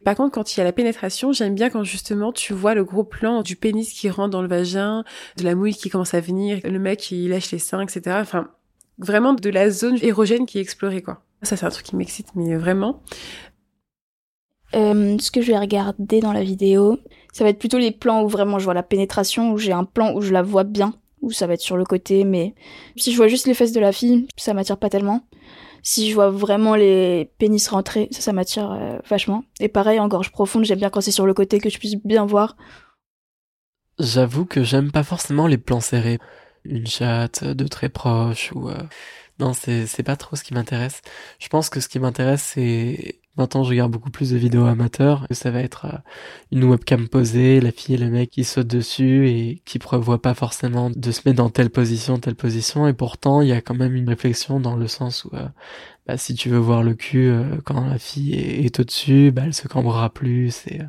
Par 0.06 0.16
contre, 0.16 0.34
quand 0.34 0.56
il 0.56 0.60
y 0.60 0.62
a 0.62 0.64
la 0.64 0.72
pénétration, 0.72 1.32
j'aime 1.32 1.56
bien 1.56 1.70
quand 1.70 1.84
justement 1.84 2.32
tu 2.32 2.54
vois 2.54 2.74
le 2.74 2.84
gros 2.84 3.04
plan 3.04 3.44
du 3.44 3.56
pénis 3.56 3.94
qui 3.94 4.10
rentre 4.10 4.32
dans 4.32 4.42
le 4.42 4.48
vagin, 4.48 5.04
de 5.38 5.44
la 5.44 5.54
mouille 5.54 5.76
qui 5.76 5.90
commence 5.90 6.16
à 6.16 6.20
venir, 6.20 6.60
le 6.64 6.80
mec 6.80 7.00
qui 7.00 7.28
lâche 7.28 7.52
les 7.52 7.60
seins, 7.60 7.82
etc. 7.82 8.18
Enfin, 8.20 8.50
vraiment 8.98 9.34
de 9.34 9.50
la 9.50 9.70
zone 9.70 9.98
érogène 10.02 10.46
qui 10.46 10.58
est 10.58 10.62
explorée, 10.62 11.04
quoi. 11.04 11.24
Ça, 11.44 11.56
c'est 11.56 11.66
un 11.66 11.70
truc 11.70 11.86
qui 11.86 11.96
m'excite, 11.96 12.28
mais 12.36 12.56
vraiment. 12.56 13.02
Euh, 14.74 15.18
ce 15.20 15.32
que 15.32 15.42
je 15.42 15.48
vais 15.52 15.58
regarder 15.58 16.22
dans 16.22 16.34
la 16.34 16.44
vidéo, 16.44 17.00
ça 17.34 17.44
va 17.44 17.50
être 17.50 17.60
plutôt 17.60 17.78
les 17.78 17.92
plans 17.92 18.24
où 18.24 18.28
vraiment 18.28 18.60
je 18.60 18.66
vois 18.66 18.74
la 18.74 18.84
pénétration, 18.84 19.52
où 19.52 19.58
j'ai 19.58 19.74
un 19.74 19.84
plan 19.84 20.14
où 20.14 20.22
je 20.22 20.32
la 20.32 20.44
vois 20.44 20.64
bien, 20.64 20.94
où 21.22 21.32
ça 21.32 21.48
va 21.48 21.54
être 21.54 21.62
sur 21.62 21.78
le 21.78 21.84
côté, 21.84 22.24
mais 22.24 22.56
si 22.96 23.12
je 23.12 23.18
vois 23.18 23.28
juste 23.28 23.48
les 23.48 23.54
fesses 23.54 23.74
de 23.74 23.80
la 23.80 23.92
fille, 23.92 24.28
ça 24.38 24.54
m'attire 24.54 24.78
pas 24.78 24.90
tellement. 24.90 25.28
Si 25.84 26.10
je 26.10 26.14
vois 26.14 26.30
vraiment 26.30 26.76
les 26.76 27.32
pénis 27.40 27.68
rentrer, 27.68 28.08
ça, 28.12 28.22
ça 28.22 28.34
m'attire 28.34 28.72
euh, 28.72 29.00
vachement. 29.10 29.44
Et 29.60 29.68
pareil, 29.68 30.00
en 30.00 30.08
gorge 30.08 30.32
profonde, 30.32 30.64
j'aime 30.64 30.78
bien 30.78 30.92
quand 30.92 31.02
c'est 31.02 31.12
sur 31.12 31.26
le 31.26 31.34
côté 31.34 31.60
que 31.60 31.70
je 31.70 31.80
puisse 31.80 31.96
bien 31.96 32.26
voir. 32.26 32.56
J'avoue 34.00 34.46
que 34.46 34.64
j'aime 34.64 34.92
pas 34.92 35.04
forcément 35.04 35.48
les 35.48 35.58
plans 35.58 35.82
serrés. 35.82 36.20
Une 36.64 36.86
chatte 36.86 37.44
de 37.44 37.68
très 37.68 37.90
proche 37.90 38.52
ou... 38.54 38.70
Euh, 38.70 38.84
non, 39.42 39.54
c'est, 39.54 40.04
pas 40.04 40.16
trop 40.16 40.36
ce 40.36 40.44
qui 40.44 40.54
m'intéresse. 40.54 41.02
Je 41.40 41.48
pense 41.50 41.70
que 41.70 41.80
ce 41.80 41.90
qui 41.90 42.00
m'intéresse, 42.00 42.44
c'est 42.56 43.22
Maintenant, 43.38 43.64
je 43.64 43.70
regarde 43.70 43.92
beaucoup 43.92 44.12
plus 44.12 44.32
de 44.32 44.38
vidéos 44.38 44.66
amateurs. 44.66 45.26
Ça 45.32 45.52
va 45.52 45.62
être 45.62 45.86
euh, 45.86 45.98
une 46.52 46.66
webcam 46.66 47.08
posée, 47.08 47.62
la 47.62 47.72
fille 47.72 47.96
et 47.96 47.98
le 47.98 48.10
mec 48.10 48.30
qui 48.30 48.44
sautent 48.44 48.68
dessus 48.68 49.30
et 49.30 49.62
qui 49.64 49.80
prévoient 49.80 50.22
pas 50.22 50.34
forcément 50.34 50.90
de 50.90 51.12
se 51.12 51.22
mettre 51.26 51.38
dans 51.38 51.50
telle 51.50 51.70
position, 51.70 52.20
telle 52.20 52.36
position. 52.36 52.88
Et 52.88 52.94
pourtant, 52.94 53.42
il 53.42 53.48
y 53.48 53.54
a 53.54 53.62
quand 53.62 53.74
même 53.74 53.96
une 53.96 54.10
réflexion 54.10 54.60
dans 54.60 54.76
le 54.76 54.88
sens 54.88 55.24
où, 55.26 55.30
euh, 55.36 55.48
bah, 56.08 56.18
si 56.18 56.36
tu 56.36 56.50
veux 56.50 56.58
voir 56.58 56.84
le 56.84 56.94
cul 56.94 57.30
euh, 57.30 57.58
quand 57.64 57.86
la 57.88 57.98
fille 57.98 58.34
est, 58.36 58.80
au-dessus, 58.80 59.32
bah, 59.32 59.44
elle 59.46 59.54
se 59.54 59.68
cambrera 59.70 60.10
plus. 60.10 60.68
Et, 60.68 60.82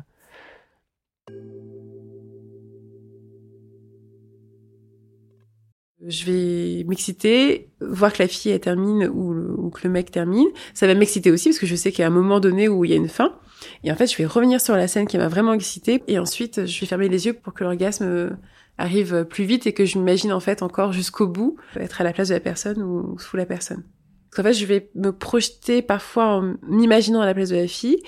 je 6.07 6.25
vais 6.25 6.83
m'exciter, 6.85 7.69
voir 7.81 8.13
que 8.13 8.21
la 8.21 8.27
fille 8.27 8.51
elle 8.51 8.59
termine 8.59 9.07
ou, 9.07 9.69
que 9.69 9.81
le 9.83 9.89
mec 9.89 10.11
termine. 10.11 10.47
Ça 10.73 10.87
va 10.87 10.93
m'exciter 10.95 11.31
aussi 11.31 11.49
parce 11.49 11.59
que 11.59 11.65
je 11.65 11.75
sais 11.75 11.91
qu'il 11.91 12.01
y 12.01 12.03
a 12.03 12.07
un 12.07 12.11
moment 12.11 12.39
donné 12.39 12.67
où 12.67 12.85
il 12.85 12.91
y 12.91 12.93
a 12.93 12.97
une 12.97 13.09
fin. 13.09 13.37
Et 13.83 13.91
en 13.91 13.95
fait, 13.95 14.07
je 14.07 14.17
vais 14.17 14.25
revenir 14.25 14.59
sur 14.59 14.75
la 14.75 14.87
scène 14.87 15.07
qui 15.07 15.17
m'a 15.17 15.27
vraiment 15.27 15.53
excitée 15.53 16.03
et 16.07 16.19
ensuite 16.19 16.65
je 16.65 16.79
vais 16.81 16.85
fermer 16.85 17.07
les 17.07 17.25
yeux 17.25 17.33
pour 17.33 17.53
que 17.53 17.63
l'orgasme 17.63 18.37
arrive 18.77 19.25
plus 19.25 19.45
vite 19.45 19.67
et 19.67 19.73
que 19.73 19.85
je 19.85 19.97
m'imagine 19.97 20.33
en 20.33 20.39
fait 20.39 20.63
encore 20.63 20.91
jusqu'au 20.93 21.27
bout 21.27 21.57
être 21.75 22.01
à 22.01 22.03
la 22.03 22.11
place 22.11 22.29
de 22.29 22.33
la 22.33 22.39
personne 22.39 22.81
ou 22.81 23.17
sous 23.19 23.37
la 23.37 23.45
personne. 23.45 23.83
Parce 24.29 24.37
qu'en 24.37 24.43
fait, 24.43 24.53
je 24.53 24.65
vais 24.65 24.89
me 24.95 25.11
projeter 25.11 25.81
parfois 25.81 26.25
en 26.25 26.55
m'imaginant 26.63 27.21
à 27.21 27.25
la 27.25 27.33
place 27.33 27.49
de 27.49 27.55
la 27.55 27.67
fille 27.67 28.01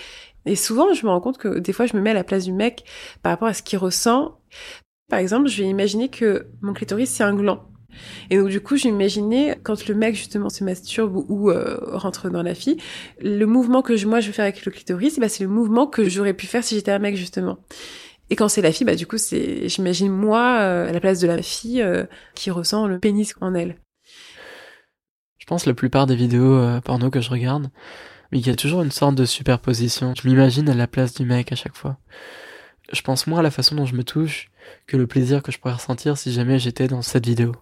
et 0.45 0.55
souvent, 0.55 0.93
je 0.93 1.05
me 1.05 1.11
rends 1.11 1.21
compte 1.21 1.37
que 1.37 1.59
des 1.59 1.73
fois, 1.73 1.85
je 1.85 1.95
me 1.95 2.01
mets 2.01 2.11
à 2.11 2.15
la 2.15 2.23
place 2.23 2.45
du 2.45 2.53
mec 2.53 2.83
par 3.23 3.31
rapport 3.31 3.47
à 3.47 3.53
ce 3.53 3.63
qu'il 3.63 3.79
ressent. 3.79 4.39
Par 5.09 5.19
exemple, 5.19 5.47
je 5.47 5.63
vais 5.63 5.69
imaginer 5.69 6.09
que 6.09 6.47
mon 6.61 6.73
clitoris, 6.73 7.09
c'est 7.09 7.23
un 7.23 7.35
gland. 7.35 7.63
Et 8.29 8.37
donc 8.37 8.49
du 8.49 8.61
coup, 8.61 8.75
j'imaginais 8.77 9.57
quand 9.63 9.87
le 9.87 9.95
mec 9.95 10.15
justement 10.15 10.49
se 10.49 10.63
masturbe 10.63 11.15
ou, 11.29 11.49
euh, 11.49 11.77
rentre 11.91 12.29
dans 12.29 12.43
la 12.43 12.55
fille, 12.55 12.77
le 13.21 13.45
mouvement 13.45 13.81
que 13.81 13.95
je, 13.95 14.07
moi 14.07 14.19
je 14.19 14.27
vais 14.27 14.33
faire 14.33 14.43
avec 14.43 14.65
le 14.65 14.71
clitoris, 14.71 15.19
bah, 15.19 15.29
c'est 15.29 15.43
le 15.43 15.49
mouvement 15.49 15.87
que 15.87 16.07
j'aurais 16.07 16.33
pu 16.33 16.47
faire 16.47 16.63
si 16.63 16.75
j'étais 16.75 16.91
un 16.91 16.99
mec 16.99 17.15
justement. 17.15 17.57
Et 18.29 18.35
quand 18.35 18.47
c'est 18.47 18.61
la 18.61 18.71
fille, 18.71 18.85
bah 18.85 18.95
du 18.95 19.05
coup 19.05 19.17
c'est, 19.17 19.69
j'imagine 19.69 20.11
moi 20.11 20.57
euh, 20.59 20.89
à 20.89 20.91
la 20.91 20.99
place 20.99 21.19
de 21.19 21.27
la 21.27 21.41
fille 21.41 21.81
euh, 21.81 22.05
qui 22.33 22.49
ressent 22.49 22.87
le 22.87 22.99
pénis 22.99 23.33
en 23.41 23.53
elle. 23.53 23.77
Je 25.37 25.45
pense 25.45 25.67
la 25.67 25.75
plupart 25.75 26.07
des 26.07 26.15
vidéos 26.15 26.59
porno 26.81 27.11
que 27.11 27.21
je 27.21 27.29
regarde, 27.29 27.69
il 28.31 28.45
y 28.45 28.49
a 28.49 28.55
toujours 28.55 28.81
une 28.81 28.91
sorte 28.91 29.15
de 29.15 29.25
superposition. 29.25 30.13
Je 30.15 30.27
m'imagine 30.27 30.69
à 30.69 30.73
la 30.73 30.87
place 30.87 31.13
du 31.13 31.25
mec 31.25 31.51
à 31.51 31.55
chaque 31.55 31.75
fois. 31.75 31.97
Je 32.91 33.01
pense 33.01 33.27
moins 33.27 33.39
à 33.39 33.43
la 33.43 33.51
façon 33.51 33.75
dont 33.75 33.85
je 33.85 33.95
me 33.95 34.03
touche 34.03 34.51
que 34.87 34.97
le 34.97 35.07
plaisir 35.07 35.41
que 35.41 35.51
je 35.51 35.59
pourrais 35.59 35.73
ressentir 35.73 36.17
si 36.17 36.31
jamais 36.31 36.59
j'étais 36.59 36.87
dans 36.87 37.01
cette 37.01 37.25
vidéo 37.25 37.53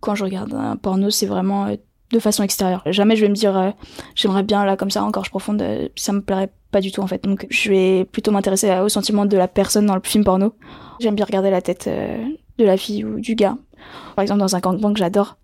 quand 0.00 0.14
je 0.14 0.24
regarde 0.24 0.52
un 0.54 0.76
porno, 0.76 1.10
c'est 1.10 1.26
vraiment 1.26 1.66
euh, 1.66 1.76
de 2.12 2.18
façon 2.18 2.42
extérieure. 2.42 2.82
Jamais 2.86 3.16
je 3.16 3.22
vais 3.22 3.28
me 3.28 3.34
dire 3.34 3.56
euh, 3.56 3.70
j'aimerais 4.14 4.42
bien 4.42 4.64
là 4.64 4.76
comme 4.76 4.90
ça 4.90 5.00
encore 5.00 5.12
gorge 5.12 5.30
profonde, 5.30 5.62
euh, 5.62 5.88
ça 5.96 6.12
me 6.12 6.20
plairait 6.20 6.50
pas 6.70 6.80
du 6.80 6.90
tout 6.90 7.00
en 7.00 7.06
fait. 7.06 7.22
Donc 7.24 7.46
je 7.50 7.70
vais 7.70 8.04
plutôt 8.04 8.30
m'intéresser 8.32 8.72
au 8.80 8.88
sentiment 8.88 9.26
de 9.26 9.36
la 9.36 9.48
personne 9.48 9.86
dans 9.86 9.94
le 9.94 10.00
film 10.02 10.24
porno. 10.24 10.54
J'aime 11.00 11.14
bien 11.14 11.24
regarder 11.24 11.50
la 11.50 11.62
tête 11.62 11.88
de 11.88 12.64
la 12.64 12.76
fille 12.76 13.04
ou 13.04 13.20
du 13.20 13.34
gars. 13.34 13.56
Par 14.16 14.22
exemple 14.22 14.40
dans 14.40 14.56
un 14.56 14.60
gangbang, 14.60 14.96
j'adore 14.96 15.36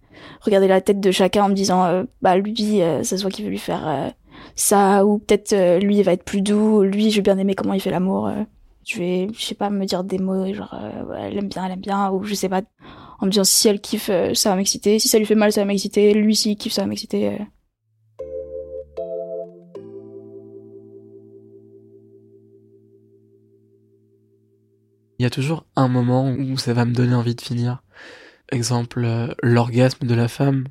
regarder 0.43 0.69
la 0.69 0.81
tête 0.81 1.01
de 1.01 1.11
chacun 1.11 1.45
en 1.45 1.49
me 1.49 1.55
disant 1.55 2.05
bah 2.21 2.37
lui 2.37 2.81
ça 3.03 3.17
se 3.17 3.23
voit 3.23 3.31
qu'il 3.31 3.45
veut 3.45 3.51
lui 3.51 3.59
faire 3.59 4.13
ça 4.55 5.05
ou 5.07 5.19
peut-être 5.19 5.79
lui 5.79 5.99
il 5.99 6.03
va 6.03 6.13
être 6.13 6.25
plus 6.25 6.43
doux, 6.43 6.83
lui 6.83 7.11
je 7.11 7.17
vais 7.17 7.23
bien 7.23 7.39
aimer 7.39 7.55
comment 7.55 7.75
il 7.75 7.81
fait 7.81 7.91
l'amour. 7.91 8.31
je 8.85 8.99
vais 8.99 9.29
je 9.33 9.45
sais 9.45 9.55
pas 9.55 9.71
me 9.71 9.85
dire 9.85 10.05
des 10.05 10.19
mots 10.19 10.53
genre 10.53 10.77
elle 11.19 11.39
aime 11.39 11.49
bien, 11.49 11.65
elle 11.65 11.73
aime 11.73 11.81
bien 11.81 12.11
ou 12.11 12.23
je 12.23 12.35
sais 12.35 12.49
pas 12.49 12.63
en 13.19 13.27
me 13.27 13.31
disant 13.31 13.45
si 13.45 13.69
elle 13.69 13.81
kiffe, 13.81 14.11
euh, 14.11 14.35
ça 14.35 14.51
va 14.51 14.57
m'exciter, 14.57 14.99
si 14.99 15.09
ça 15.09 15.19
lui 15.19 15.27
fait 15.27 15.35
mal, 15.35 15.53
ça 15.53 15.61
va 15.61 15.67
m'exciter, 15.67 16.13
lui 16.15 16.37
s'il 16.37 16.57
kiffe, 16.57 16.73
ça 16.73 16.83
va 16.83 16.89
m'exciter. 16.89 17.29
Euh. 17.29 17.39
Il 25.19 25.23
y 25.23 25.27
a 25.27 25.31
toujours 25.31 25.65
un 25.77 25.89
moment 25.89 26.31
où 26.31 26.59
ça 26.59 26.75
va 26.75 26.85
me 26.85 26.93
donner 26.93 27.15
envie 27.15 27.35
de 27.35 27.41
finir. 27.41 27.83
Exemple, 28.53 29.03
euh, 29.05 29.29
l'orgasme 29.43 30.07
de 30.07 30.15
la 30.15 30.29
femme 30.29 30.67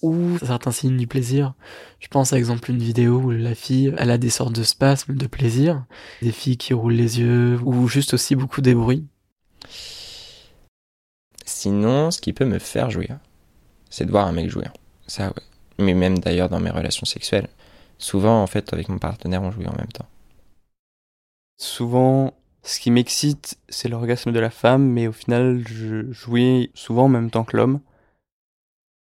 ou 0.00 0.38
certains 0.38 0.70
signes 0.70 0.96
du 0.96 1.06
plaisir. 1.06 1.54
Je 2.00 2.08
pense 2.08 2.32
à 2.32 2.38
exemple 2.38 2.70
une 2.70 2.78
vidéo 2.78 3.18
où 3.18 3.30
la 3.30 3.54
fille, 3.54 3.92
elle 3.98 4.10
a 4.10 4.18
des 4.18 4.30
sortes 4.30 4.54
de 4.54 4.62
spasmes 4.62 5.14
de 5.14 5.26
plaisir, 5.26 5.84
des 6.22 6.32
filles 6.32 6.56
qui 6.56 6.72
roulent 6.72 6.94
les 6.94 7.20
yeux 7.20 7.58
ou 7.64 7.88
juste 7.88 8.14
aussi 8.14 8.34
beaucoup 8.34 8.60
des 8.60 8.74
bruits. 8.74 9.06
Sinon, 11.60 12.12
ce 12.12 12.20
qui 12.20 12.32
peut 12.32 12.44
me 12.44 12.60
faire 12.60 12.88
jouir, 12.88 13.18
c'est 13.90 14.04
de 14.04 14.12
voir 14.12 14.28
un 14.28 14.32
mec 14.32 14.48
jouir. 14.48 14.72
Ça, 15.08 15.26
ouais. 15.26 15.42
Mais 15.80 15.92
même 15.92 16.20
d'ailleurs 16.20 16.48
dans 16.48 16.60
mes 16.60 16.70
relations 16.70 17.04
sexuelles. 17.04 17.48
Souvent, 17.98 18.40
en 18.40 18.46
fait, 18.46 18.72
avec 18.72 18.88
mon 18.88 18.98
partenaire, 19.00 19.42
on 19.42 19.50
jouit 19.50 19.66
en 19.66 19.74
même 19.74 19.90
temps. 19.92 20.06
Souvent, 21.56 22.32
ce 22.62 22.78
qui 22.78 22.92
m'excite, 22.92 23.58
c'est 23.68 23.88
l'orgasme 23.88 24.30
de 24.30 24.38
la 24.38 24.50
femme, 24.50 24.86
mais 24.88 25.08
au 25.08 25.12
final, 25.12 25.64
je 25.66 26.12
jouis 26.12 26.70
souvent 26.74 27.06
en 27.06 27.08
même 27.08 27.28
temps 27.28 27.42
que 27.42 27.56
l'homme. 27.56 27.80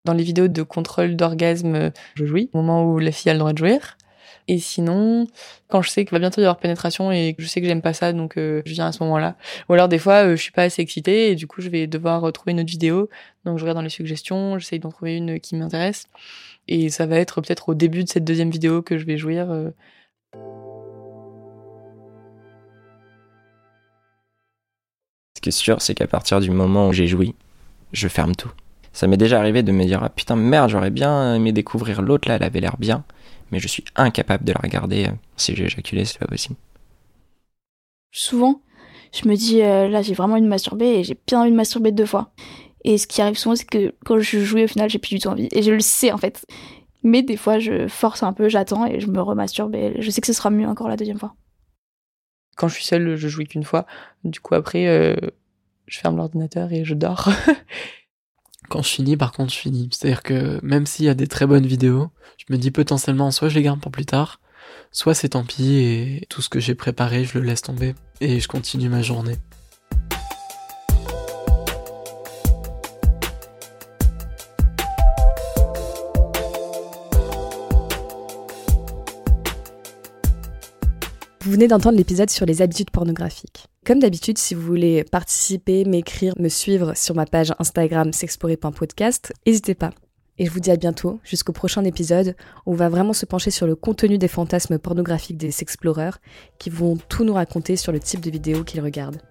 Dans 0.06 0.14
les 0.14 0.24
vidéos 0.24 0.48
de 0.48 0.62
contrôle 0.62 1.16
d'orgasme, 1.16 1.92
je 2.14 2.26
jouis 2.28 2.52
au 2.54 2.58
moment 2.58 2.86
où 2.86 3.00
la 3.00 3.12
fille 3.12 3.32
a 3.32 3.34
le 3.34 3.40
droit 3.40 3.54
de 3.54 3.58
jouir. 3.58 3.98
Et 4.48 4.60
sinon, 4.60 5.28
quand 5.70 5.82
je 5.82 5.90
sais 5.90 6.06
qu'il 6.06 6.12
va 6.12 6.20
bientôt 6.20 6.42
y 6.42 6.44
avoir 6.44 6.58
pénétration 6.58 7.12
et 7.12 7.34
que 7.34 7.42
je 7.42 7.48
sais 7.48 7.62
que 7.62 7.68
j'aime 7.68 7.82
pas 7.82 7.94
ça, 7.94 8.14
donc 8.14 8.38
euh, 8.38 8.62
je 8.66 8.74
viens 8.74 8.88
à 8.88 8.92
ce 8.92 9.04
moment-là. 9.04 9.36
Ou 9.70 9.74
alors 9.74 9.88
des 9.88 10.00
fois, 10.00 10.26
euh, 10.26 10.36
je 10.36 10.42
suis 10.42 10.52
pas 10.52 10.64
assez 10.64 10.82
excitée 10.82 11.32
et 11.32 11.36
du 11.36 11.48
coup, 11.48 11.62
je 11.62 11.70
vais 11.70 11.88
devoir 11.88 12.32
trouver 12.34 12.52
une 12.52 12.60
autre 12.60 12.70
vidéo. 12.70 13.10
Donc 13.46 13.58
je 13.58 13.64
regarde 13.64 13.78
dans 13.78 13.84
les 13.84 13.90
suggestions, 13.90 14.58
j'essaye 14.60 14.80
d'en 14.80 14.90
trouver 14.90 15.18
une 15.18 15.40
qui 15.40 15.56
m'intéresse. 15.56 16.08
Et 16.68 16.90
ça 16.90 17.06
va 17.06 17.18
être 17.18 17.42
peut-être 17.42 17.70
au 17.70 17.74
début 17.74 18.04
de 18.04 18.10
cette 18.10 18.24
deuxième 18.24 18.50
vidéo 18.50 18.82
que 18.82 18.98
je 18.98 19.06
vais 19.06 19.18
jouir. 19.18 19.52
Euh. 19.52 19.72
Ce 25.36 25.42
qui 25.42 25.50
est 25.50 25.52
sûr, 25.52 25.82
c'est 25.82 25.94
qu'à 25.94 26.08
partir 26.08 26.40
du 26.40 26.52
moment 26.52 26.88
où 26.88 26.94
j'ai 26.94 27.08
joui, 27.08 27.36
je 27.92 28.08
ferme 28.08 28.36
tout. 28.36 28.52
Ça 28.94 29.08
m'est 29.08 29.18
déjà 29.18 29.40
arrivé 29.40 29.64
de 29.64 29.72
me 29.72 29.86
dire 29.86 30.04
ah 30.04 30.10
putain 30.10 30.36
merde 30.36 30.70
j'aurais 30.70 30.92
bien 30.92 31.36
aimé 31.36 31.52
découvrir 31.52 32.04
l'autre 32.04 32.28
là 32.28 32.36
elle 32.36 32.44
avait 32.44 32.60
l'air 32.60 32.78
bien 32.78 33.04
mais 33.54 33.60
je 33.60 33.68
suis 33.68 33.86
incapable 33.96 34.44
de 34.44 34.52
la 34.52 34.60
regarder. 34.62 35.08
Si 35.38 35.56
j'ai 35.56 35.66
éjaculé, 35.66 36.06
c'est 36.06 36.18
pas 36.18 36.26
possible. 36.26 36.56
Souvent, 38.12 38.62
je 39.14 39.30
me 39.30 39.36
dis, 39.36 39.62
euh, 39.62 39.88
là, 39.88 40.02
j'ai 40.02 40.16
vraiment 40.16 40.34
envie 40.34 40.42
de 40.42 40.48
masturber 40.48 40.88
et 40.88 41.04
j'ai 41.04 41.16
bien 41.28 41.42
envie 41.42 41.52
de 41.52 41.56
masturber 41.56 41.92
deux 41.92 42.08
fois. 42.08 42.32
Et 42.84 42.98
ce 42.98 43.06
qui 43.06 43.22
arrive 43.22 43.38
souvent, 43.38 43.56
c'est 43.56 43.66
que 43.66 43.94
quand 44.06 44.20
je 44.20 44.40
joue 44.40 44.58
au 44.58 44.68
final, 44.68 44.90
j'ai 44.90 44.98
plus 44.98 45.16
du 45.16 45.20
tout 45.20 45.30
envie. 45.30 45.48
Et 45.52 45.62
je 45.62 45.72
le 45.72 45.80
sais, 45.82 46.12
en 46.12 46.18
fait. 46.18 46.46
Mais 47.04 47.22
des 47.22 47.38
fois, 47.38 47.60
je 47.60 47.88
force 47.88 48.24
un 48.24 48.34
peu, 48.34 48.50
j'attends 48.50 48.88
et 48.88 49.00
je 49.00 49.08
me 49.08 49.22
remasturbe 49.22 49.76
et 49.76 50.02
je 50.02 50.10
sais 50.10 50.20
que 50.20 50.28
ce 50.28 50.34
sera 50.34 50.50
mieux 50.50 50.68
encore 50.68 50.88
la 50.88 50.98
deuxième 50.98 51.20
fois. 51.20 51.36
Quand 52.56 52.68
je 52.68 52.74
suis 52.74 52.86
seule, 52.86 53.16
je 53.16 53.28
joue 53.28 53.44
qu'une 53.44 53.64
fois. 53.64 53.86
Du 54.24 54.40
coup, 54.40 54.56
après, 54.56 54.88
euh, 54.88 55.16
je 55.86 56.00
ferme 56.00 56.18
l'ordinateur 56.18 56.74
et 56.74 56.84
je 56.86 56.96
dors. 56.96 57.30
Quand 58.70 58.82
je 58.82 58.90
finis, 58.90 59.18
par 59.18 59.32
contre, 59.32 59.54
je 59.54 59.60
finis. 59.60 59.90
C'est-à-dire 59.92 60.24
que 60.24 60.60
même 60.64 60.86
s'il 60.86 61.06
y 61.06 61.10
a 61.10 61.14
des 61.14 61.28
très 61.28 61.46
bonnes 61.46 61.66
vidéos, 61.66 62.10
je 62.38 62.54
me 62.54 62.58
dis 62.58 62.72
potentiellement 62.72 63.32
soit 63.32 63.50
je 63.50 63.56
les 63.56 63.64
garde 63.64 63.80
pour 63.80 63.92
plus 63.92 64.06
tard, 64.06 64.40
soit 64.92 65.14
c'est 65.14 65.30
tant 65.30 65.44
pis 65.44 65.76
et 65.76 66.26
tout 66.30 66.42
ce 66.42 66.50
que 66.50 66.60
j'ai 66.60 66.76
préparé, 66.76 67.26
je 67.26 67.38
le 67.38 67.46
laisse 67.46 67.62
tomber 67.62 67.96
et 68.22 68.40
je 68.40 68.48
continue 68.48 68.90
ma 68.90 69.02
journée. 69.02 69.38
Venez 81.54 81.68
d'entendre 81.68 81.98
l'épisode 81.98 82.32
sur 82.32 82.48
les 82.48 82.64
habitudes 82.64 82.90
pornographiques. 82.90 83.68
Comme 83.86 84.00
d'habitude, 84.00 84.40
si 84.40 84.56
vous 84.56 84.64
voulez 84.64 85.04
participer, 85.04 85.86
m'écrire, 85.86 86.34
me 86.40 86.50
suivre 86.50 86.98
sur 86.98 87.14
ma 87.14 87.28
page 87.28 87.54
Instagram 87.60 88.12
s'explorer.podcast, 88.12 89.34
n'hésitez 89.46 89.76
pas. 89.76 89.92
Et 90.40 90.48
je 90.48 90.52
vous 90.52 90.60
dis 90.60 90.72
à 90.72 90.78
bientôt, 90.78 91.20
jusqu'au 91.24 91.52
prochain 91.52 91.84
épisode, 91.84 92.36
où 92.66 92.72
on 92.72 92.76
va 92.76 92.90
vraiment 92.90 93.14
se 93.14 93.28
pencher 93.28 93.52
sur 93.52 93.68
le 93.68 93.76
contenu 93.76 94.18
des 94.18 94.28
fantasmes 94.28 94.80
pornographiques 94.80 95.38
des 95.38 95.52
sexploreurs, 95.52 96.18
qui 96.58 96.72
vont 96.72 96.98
tout 97.08 97.24
nous 97.24 97.36
raconter 97.36 97.76
sur 97.76 97.92
le 97.92 98.00
type 98.00 98.22
de 98.22 98.32
vidéos 98.32 98.64
qu'ils 98.64 98.82
regardent. 98.82 99.22